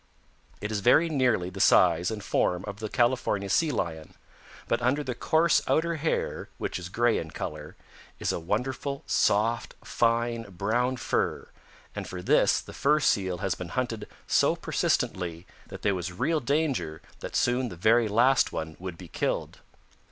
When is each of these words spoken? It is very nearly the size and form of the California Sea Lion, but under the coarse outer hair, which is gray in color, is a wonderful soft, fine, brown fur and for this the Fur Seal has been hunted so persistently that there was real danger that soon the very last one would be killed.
It 0.61 0.71
is 0.71 0.79
very 0.79 1.09
nearly 1.09 1.51
the 1.51 1.59
size 1.59 2.09
and 2.09 2.23
form 2.23 2.65
of 2.65 2.79
the 2.79 2.89
California 2.89 3.51
Sea 3.51 3.69
Lion, 3.69 4.15
but 4.67 4.81
under 4.81 5.03
the 5.03 5.13
coarse 5.13 5.61
outer 5.67 5.97
hair, 5.97 6.49
which 6.57 6.79
is 6.79 6.89
gray 6.89 7.19
in 7.19 7.29
color, 7.29 7.75
is 8.17 8.31
a 8.31 8.39
wonderful 8.39 9.03
soft, 9.05 9.75
fine, 9.83 10.49
brown 10.49 10.97
fur 10.97 11.49
and 11.95 12.07
for 12.07 12.23
this 12.23 12.61
the 12.61 12.73
Fur 12.73 12.99
Seal 12.99 13.37
has 13.45 13.53
been 13.53 13.69
hunted 13.77 14.07
so 14.25 14.55
persistently 14.55 15.45
that 15.67 15.83
there 15.83 15.93
was 15.93 16.11
real 16.11 16.39
danger 16.39 16.99
that 17.19 17.35
soon 17.35 17.69
the 17.69 17.75
very 17.75 18.07
last 18.07 18.51
one 18.51 18.75
would 18.79 18.97
be 18.97 19.07
killed. 19.07 19.59